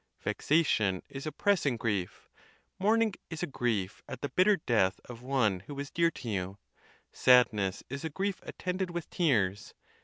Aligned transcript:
Vexation 0.23 1.03
is 1.09 1.27
a 1.27 1.31
pressing 1.31 1.77
grief. 1.77 2.27
Mourning 2.79 3.13
is 3.29 3.43
a 3.43 3.45
grief 3.45 4.01
at 4.09 4.21
the 4.21 4.29
bitter 4.29 4.55
death 4.57 4.99
of 5.05 5.21
one 5.21 5.59
who 5.67 5.75
was 5.75 5.91
dear 5.91 6.09
to 6.09 6.27
you. 6.27 6.57
Sadness 7.11 7.83
is 7.87 8.03
a 8.03 8.09
grief 8.09 8.39
attended 8.41 8.89
with 8.89 9.11
tears. 9.11 9.75